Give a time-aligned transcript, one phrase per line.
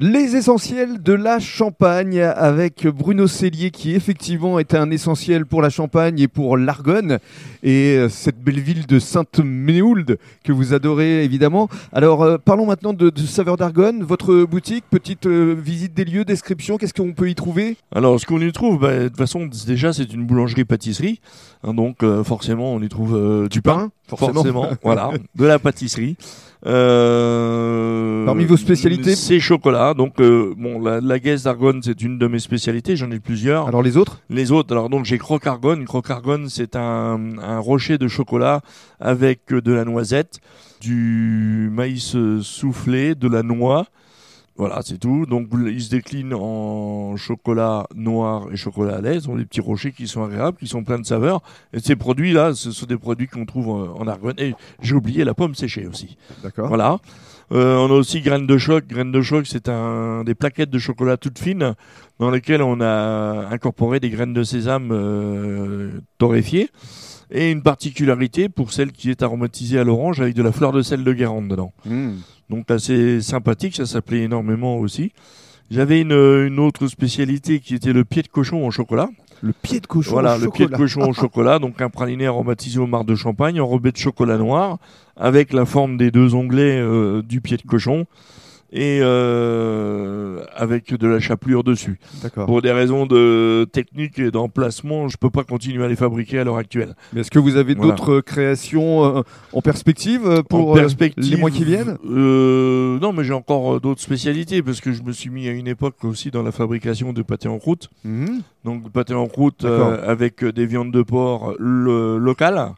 [0.00, 5.68] Les essentiels de la Champagne avec Bruno Cellier qui effectivement est un essentiel pour la
[5.68, 7.18] Champagne et pour l'Argonne
[7.62, 11.68] et euh, cette belle ville de Sainte-Méhould que vous adorez évidemment.
[11.92, 16.24] Alors euh, parlons maintenant de, de Saveur d'Argonne, votre boutique, petite euh, visite des lieux,
[16.24, 17.76] description, qu'est-ce qu'on peut y trouver?
[17.94, 21.20] Alors, ce qu'on y trouve, bah, de toute façon, déjà, c'est une boulangerie-pâtisserie.
[21.64, 23.90] hein, donc, euh, forcément, on y trouve du pain.
[24.08, 24.68] forcément.
[24.82, 25.10] voilà.
[25.34, 26.16] De la pâtisserie.
[26.64, 29.94] Euh, Parmi vos spécialités C'est chocolat.
[29.94, 32.96] Donc, euh, bon, la, la d'Argonne, c'est une de mes spécialités.
[32.96, 33.68] J'en ai plusieurs.
[33.68, 34.20] Alors les autres?
[34.30, 35.84] Les autres, alors donc j'ai Croque Argonne.
[35.84, 38.60] Croque Argonne, c'est un, un rocher de chocolat
[39.00, 40.40] avec euh, de la noisette,
[40.80, 43.86] du maïs euh, soufflé, de la noix.
[44.56, 45.26] Voilà, c'est tout.
[45.26, 49.14] Donc il se décline en chocolat noir et chocolat à lait.
[49.14, 51.42] Ce sont des petits rochers qui sont agréables, qui sont pleins de saveurs.
[51.72, 54.36] Et ces produits-là, ce sont des produits qu'on trouve en Argonne.
[54.38, 56.16] Et j'ai oublié la pomme séchée aussi.
[56.42, 56.68] D'accord.
[56.68, 56.98] Voilà.
[57.52, 58.86] Euh, on a aussi graines de choc.
[58.86, 61.74] Graines de choc, c'est un des plaquettes de chocolat toutes fines
[62.18, 66.70] dans lesquelles on a incorporé des graines de sésame euh, torréfiées.
[67.30, 70.82] Et une particularité pour celle qui est aromatisée à l'orange avec de la fleur de
[70.82, 71.72] sel de Guérande dedans.
[71.86, 72.10] Mmh.
[72.52, 75.12] Donc assez sympathique, ça s'appelait énormément aussi.
[75.70, 79.08] J'avais une, une autre spécialité qui était le pied de cochon en chocolat.
[79.40, 82.26] Le pied de cochon Voilà, au le pied de cochon au chocolat, donc un praliné
[82.26, 84.76] aromatisé au marc de champagne, enrobé de chocolat noir,
[85.16, 88.04] avec la forme des deux onglets euh, du pied de cochon
[88.70, 90.31] et euh,
[90.62, 91.98] avec de la chapelure dessus.
[92.46, 96.44] Pour des raisons de technique et d'emplacement, je peux pas continuer à les fabriquer à
[96.44, 96.94] l'heure actuelle.
[97.12, 97.90] Mais est-ce que vous avez Voilà.
[97.94, 102.98] d'autres créations euh, en perspective euh, pour En euh, perspective, les mois qui viennent euh,
[103.00, 106.04] Non, mais j'ai encore d'autres spécialités parce que je me suis mis à une époque
[106.04, 107.90] aussi dans la fabrication de pâté en croûte.
[108.04, 108.40] Mhm.
[108.64, 112.72] Donc pâté en croûte euh, avec des viandes de porc le- locales.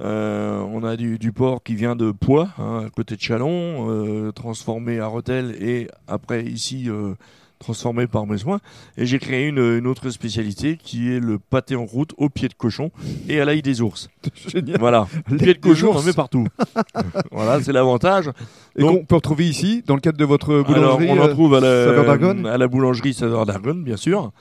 [0.00, 3.90] Euh, on a du, du porc qui vient de Poix, hein, à côté de Chalon,
[3.90, 7.14] euh, transformé à Rethel et après ici euh,
[7.58, 8.60] transformé par mes soins.
[8.96, 12.48] Et j'ai créé une, une autre spécialité qui est le pâté en croûte au pied
[12.48, 12.90] de cochon
[13.28, 14.08] et à l'ail des ours.
[14.48, 14.78] Génial.
[14.80, 16.46] Voilà, L'ail pied de cochon, on en met partout.
[17.30, 18.30] voilà, c'est l'avantage.
[18.76, 21.54] Et qu'on peut retrouver ici, dans le cadre de votre Alors, boulangerie on en trouve
[21.54, 24.32] à la, à la boulangerie Saveur d'Argonne, bien sûr.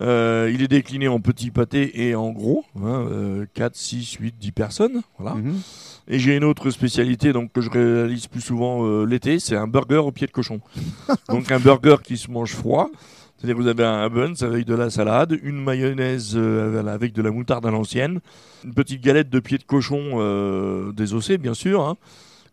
[0.00, 4.34] Euh, il est décliné en petits pâtés et en gros, hein, euh, 4, 6, 8,
[4.38, 5.02] 10 personnes.
[5.18, 5.36] Voilà.
[5.36, 5.60] Mhm.
[6.08, 9.66] Et j'ai une autre spécialité donc, que je réalise plus souvent euh, l'été, c'est un
[9.66, 10.60] burger au pied de cochon.
[11.28, 12.90] donc un burger qui se mange froid.
[13.38, 17.22] C'est-à-dire que vous avez un buns avec de la salade, une mayonnaise euh, avec de
[17.22, 18.18] la moutarde à l'ancienne,
[18.64, 21.96] une petite galette de pied de cochon euh, désossé, bien sûr, hein,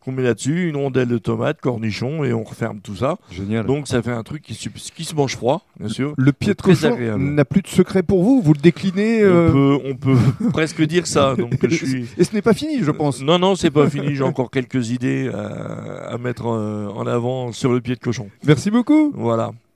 [0.06, 3.18] qu'on met là-dessus, une rondelle de tomate, cornichon, et on referme tout ça.
[3.32, 3.66] Génial.
[3.66, 6.14] Donc ça fait un truc qui, se- qui se mange froid, bien sûr.
[6.16, 9.52] le pied de cochon n'a plus de secret pour vous Vous le déclinez euh, On
[9.52, 11.36] peut, on peut presque dire ça.
[11.36, 12.06] Donc je suis.
[12.18, 13.22] Et ce n'est pas fini, je pense.
[13.22, 14.16] Non, non, c'est pas fini.
[14.16, 18.28] J'ai encore quelques idées à, à mettre euh, en avant sur le pied de cochon.
[18.46, 19.12] Merci beaucoup.
[19.16, 19.52] Voilà.